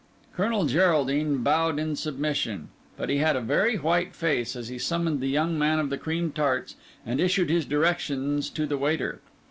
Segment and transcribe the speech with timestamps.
[0.33, 5.19] Colonel Geraldine bowed in submission; but he had a very white face as he summoned
[5.19, 6.73] the young man of the cream tarts,
[7.05, 9.21] and issued his directions to the waiter.